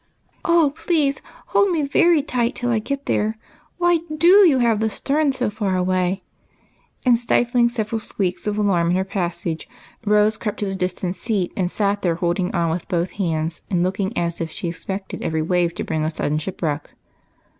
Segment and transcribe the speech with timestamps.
[0.45, 3.37] "Oh, please hold me very tight till I get there!
[3.77, 6.23] Why do you have the stern so far away?"
[7.05, 9.69] and, stifling several squeaks of alarm in her passage,
[10.03, 10.39] Rose A TRIP TO CHINA.
[10.39, 10.39] Plilil 7S 74.
[10.41, 10.41] EIGHT COUSINS.
[10.41, 14.17] crept to the distant seat, and sat there holding on with both hands and looking
[14.17, 16.95] as if she expected every wave to bring a sudden shipwreck.